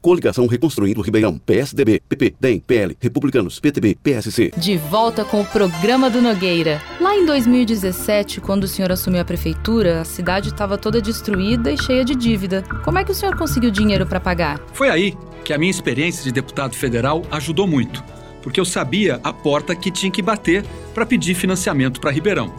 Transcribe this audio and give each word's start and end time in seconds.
Coligação 0.00 0.46
Reconstruindo 0.46 1.02
Ribeirão. 1.02 1.38
PSDB, 1.38 2.00
PP, 2.08 2.34
DEM, 2.40 2.60
PL, 2.60 2.96
Republicanos, 3.00 3.60
PTB, 3.60 3.98
PSC. 4.02 4.50
De 4.56 4.76
volta 4.76 5.24
com 5.24 5.40
o 5.40 5.44
programa 5.44 6.08
do 6.08 6.22
Nogueira. 6.22 6.80
Lá 7.00 7.14
em 7.14 7.26
2017, 7.26 8.40
quando 8.40 8.64
o 8.64 8.68
senhor 8.68 8.90
assumiu 8.90 9.20
a 9.20 9.24
prefeitura, 9.24 10.00
a 10.00 10.04
cidade 10.04 10.48
estava 10.48 10.78
toda 10.78 11.00
destruída 11.00 11.70
e 11.70 11.76
cheia 11.76 12.04
de 12.04 12.14
dívida. 12.14 12.64
Como 12.84 12.98
é 12.98 13.04
que 13.04 13.12
o 13.12 13.14
senhor 13.14 13.36
conseguiu 13.36 13.70
dinheiro 13.70 14.06
para 14.06 14.18
pagar? 14.18 14.58
Foi 14.72 14.88
aí 14.88 15.14
que 15.44 15.52
a 15.52 15.58
minha 15.58 15.70
experiência 15.70 16.24
de 16.24 16.32
deputado 16.32 16.74
federal 16.74 17.22
ajudou 17.30 17.66
muito, 17.66 18.02
porque 18.42 18.60
eu 18.60 18.64
sabia 18.64 19.20
a 19.22 19.32
porta 19.32 19.74
que 19.74 19.90
tinha 19.90 20.10
que 20.10 20.22
bater 20.22 20.64
para 20.94 21.04
pedir 21.04 21.34
financiamento 21.34 22.00
para 22.00 22.10
Ribeirão. 22.10 22.52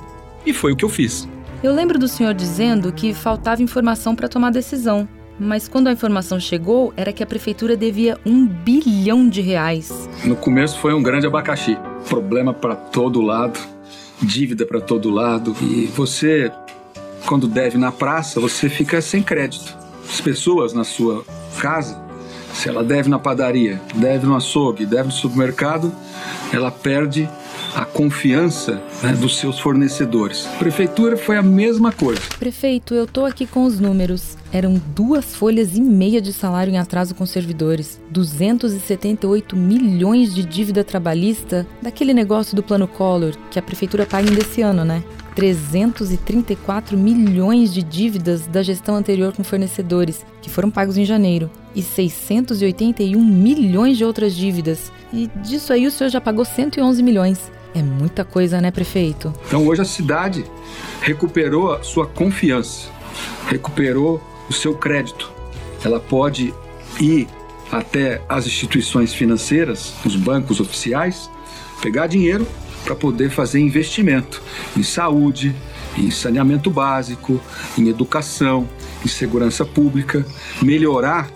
E 0.46 0.54
foi 0.54 0.74
o 0.74 0.76
que 0.76 0.86
eu 0.86 0.90
fiz. 0.90 1.28
Eu 1.64 1.74
lembro 1.74 2.00
do 2.00 2.08
senhor 2.08 2.34
dizendo 2.34 2.92
que 2.92 3.14
faltava 3.14 3.62
informação 3.62 4.16
para 4.16 4.28
tomar 4.28 4.52
decisão. 4.52 5.08
Mas 5.44 5.68
quando 5.68 5.88
a 5.88 5.92
informação 5.92 6.40
chegou, 6.40 6.94
era 6.96 7.12
que 7.12 7.24
a 7.24 7.26
prefeitura 7.26 7.76
devia 7.76 8.16
um 8.24 8.46
bilhão 8.46 9.28
de 9.28 9.42
reais. 9.42 10.08
No 10.24 10.36
começo 10.36 10.78
foi 10.78 10.94
um 10.94 11.02
grande 11.02 11.26
abacaxi. 11.26 11.76
Problema 12.08 12.54
para 12.54 12.76
todo 12.76 13.20
lado, 13.22 13.60
dívida 14.22 14.68
para 14.68 14.80
todo 14.80 15.10
lado. 15.10 15.56
E 15.60 15.88
você, 15.96 16.52
quando 17.26 17.48
deve 17.48 17.76
na 17.76 17.92
praça, 17.92 18.40
você 18.40 18.70
fica 18.70 19.02
sem 19.02 19.24
crédito. 19.24 19.76
As 20.08 20.22
pessoas 20.22 20.74
na 20.74 20.84
sua 20.84 21.26
casa, 21.60 22.00
se 22.54 22.70
ela 22.70 22.84
deve 22.84 23.10
na 23.10 23.18
padaria, 23.18 23.82
deve 23.96 24.28
no 24.28 24.36
açougue, 24.36 24.86
deve 24.86 25.06
no 25.06 25.12
supermercado, 25.12 25.92
ela 26.54 26.70
perde 26.70 27.28
a 27.74 27.84
confiança 27.84 28.80
né, 29.02 29.14
dos 29.14 29.40
seus 29.40 29.58
fornecedores. 29.58 30.46
A 30.46 30.60
prefeitura 30.60 31.18
foi 31.18 31.38
a 31.38 31.42
mesma 31.42 31.92
coisa. 31.92 32.22
Prefeito, 32.38 32.94
eu 32.94 33.08
tô 33.08 33.26
aqui 33.26 33.48
com 33.48 33.64
os 33.64 33.80
números. 33.80 34.38
Eram 34.54 34.82
duas 34.94 35.34
folhas 35.34 35.78
e 35.78 35.82
meia 35.82 36.22
de 36.22 36.34
salário 36.34 36.74
em 36.74 36.78
atraso 36.78 37.16
com 37.16 37.26
servidores, 37.26 38.02
278 38.10 39.56
milhões 39.56 40.36
de 40.36 40.44
dívida 40.44 40.84
trabalhista 40.84 41.66
daquele 41.82 42.14
negócio 42.14 42.56
do 42.56 42.62
plano 42.62 42.86
Collor 42.88 43.34
que 43.50 43.58
a 43.58 43.62
prefeitura 43.62 44.06
paga 44.06 44.30
ainda 44.30 44.42
esse 44.42 44.62
ano, 44.62 44.84
né? 44.84 45.04
334 45.36 46.98
milhões 46.98 47.74
de 47.74 47.82
dívidas 47.82 48.46
da 48.48 48.62
gestão 48.62 48.96
anterior 48.96 49.32
com 49.34 49.44
fornecedores, 49.44 50.26
que 50.42 50.50
foram 50.50 50.70
pagos 50.70 50.98
em 50.98 51.06
janeiro, 51.06 51.50
e 51.74 51.82
681 51.82 53.24
milhões 53.24 53.98
de 53.98 54.04
outras 54.04 54.36
dívidas. 54.36 54.92
E 55.14 55.28
disso 55.42 55.72
aí 55.72 55.88
o 55.88 55.92
senhor 55.92 56.10
já 56.10 56.20
pagou 56.20 56.44
111 56.44 57.02
milhões. 57.02 57.50
É 57.74 57.82
muita 57.82 58.26
coisa, 58.26 58.60
né, 58.60 58.70
prefeito? 58.70 59.34
Então 59.48 59.66
hoje 59.66 59.82
a 59.82 59.86
cidade 59.86 60.44
recuperou 61.02 61.74
a 61.74 61.82
sua 61.82 62.06
confiança, 62.06 62.90
recuperou 63.48 64.22
o 64.52 64.54
seu 64.54 64.76
crédito. 64.76 65.32
Ela 65.84 66.00
pode 66.00 66.54
ir 67.00 67.28
até 67.72 68.22
as 68.28 68.46
instituições 68.46 69.14
financeiras, 69.14 69.94
os 70.06 70.16
bancos 70.16 70.60
oficiais, 70.60 71.30
pegar 71.82 72.08
dinheiro 72.08 72.46
para 72.84 72.94
poder 72.94 73.30
fazer 73.30 73.60
investimento 73.60 74.42
em 74.78 74.84
saúde, 74.84 75.56
em 75.98 76.12
saneamento 76.12 76.70
básico, 76.70 77.42
em 77.78 77.88
educação, 77.88 78.68
em 79.04 79.08
segurança 79.08 79.66
pública, 79.66 80.26
melhorar 80.62 81.30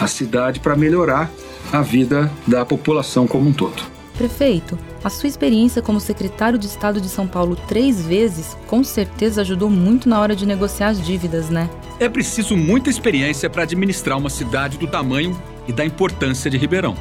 a 0.00 0.06
cidade 0.06 0.60
para 0.60 0.76
melhorar 0.76 1.30
a 1.72 1.82
vida 1.82 2.30
da 2.46 2.64
população 2.64 3.26
como 3.26 3.48
um 3.48 3.52
todo. 3.52 3.91
Prefeito, 4.16 4.78
a 5.02 5.08
sua 5.08 5.28
experiência 5.28 5.80
como 5.80 5.98
secretário 5.98 6.58
de 6.58 6.66
Estado 6.66 7.00
de 7.00 7.08
São 7.08 7.26
Paulo 7.26 7.56
três 7.56 8.04
vezes 8.04 8.56
com 8.66 8.84
certeza 8.84 9.40
ajudou 9.40 9.70
muito 9.70 10.08
na 10.08 10.20
hora 10.20 10.36
de 10.36 10.46
negociar 10.46 10.88
as 10.88 11.04
dívidas, 11.04 11.48
né? 11.48 11.68
É 11.98 12.08
preciso 12.08 12.56
muita 12.56 12.90
experiência 12.90 13.48
para 13.48 13.62
administrar 13.62 14.18
uma 14.18 14.30
cidade 14.30 14.76
do 14.76 14.86
tamanho 14.86 15.40
e 15.66 15.72
da 15.72 15.84
importância 15.84 16.50
de 16.50 16.58
Ribeirão. 16.58 16.94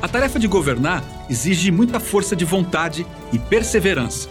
A 0.00 0.08
tarefa 0.08 0.38
de 0.38 0.46
governar 0.46 1.04
exige 1.28 1.70
muita 1.70 2.00
força 2.00 2.34
de 2.34 2.44
vontade 2.44 3.06
e 3.32 3.38
perseverança. 3.38 4.28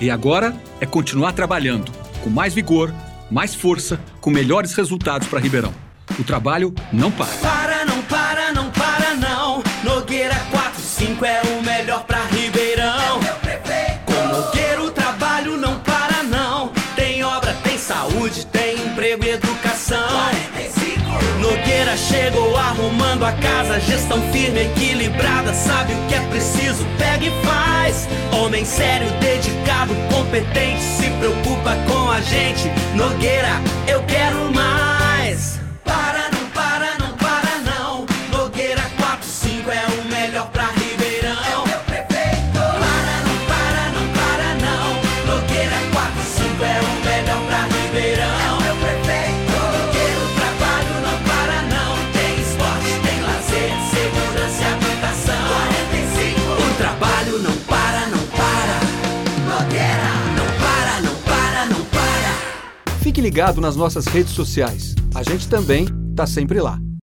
E 0.00 0.10
agora 0.10 0.56
é 0.80 0.86
continuar 0.86 1.32
trabalhando 1.32 1.92
com 2.24 2.30
mais 2.30 2.54
vigor, 2.54 2.92
mais 3.30 3.54
força, 3.54 4.00
com 4.20 4.30
melhores 4.30 4.74
resultados 4.74 5.28
para 5.28 5.40
Ribeirão. 5.40 5.72
O 6.18 6.24
trabalho 6.24 6.74
não 6.92 7.10
para. 7.10 7.61
45 11.22 11.24
é 11.24 11.40
o 11.56 11.62
melhor 11.62 12.02
pra 12.04 12.24
Ribeirão. 12.26 13.20
Com 14.04 14.26
Nogueira 14.28 14.82
o 14.82 14.90
trabalho 14.90 15.56
não 15.56 15.78
para, 15.80 16.22
não. 16.24 16.72
Tem 16.96 17.22
obra, 17.22 17.54
tem 17.62 17.78
saúde, 17.78 18.44
tem 18.46 18.74
emprego 18.74 19.24
e 19.24 19.30
educação. 19.30 19.98
Nogueira 21.40 21.96
chegou 21.96 22.56
arrumando 22.56 23.24
a 23.24 23.32
casa, 23.32 23.80
gestão 23.80 24.20
firme, 24.32 24.62
equilibrada, 24.62 25.54
sabe 25.54 25.92
o 25.92 26.06
que 26.08 26.14
é 26.14 26.20
preciso, 26.28 26.84
pega 26.98 27.24
e 27.24 27.44
faz. 27.44 28.08
Homem 28.32 28.64
sério, 28.64 29.08
dedicado, 29.20 29.94
competente, 30.12 30.82
se 30.82 31.08
preocupa 31.18 31.76
com 31.88 32.10
a 32.10 32.20
gente. 32.20 32.68
Nogueira, 32.96 33.60
eu 33.86 34.02
quero 34.04 34.52
mais. 34.52 34.81
Fique 63.02 63.20
ligado 63.20 63.60
nas 63.60 63.74
nossas 63.74 64.06
redes 64.06 64.32
sociais. 64.32 64.94
A 65.12 65.24
gente 65.24 65.48
também 65.48 65.86
está 66.12 66.24
sempre 66.24 66.60
lá. 66.60 66.82